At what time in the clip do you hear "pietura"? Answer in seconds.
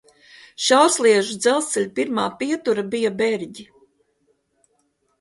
2.41-2.89